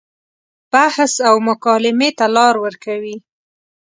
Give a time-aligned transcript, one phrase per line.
[0.71, 3.15] بحث او مکالمې ته لار ورکوي.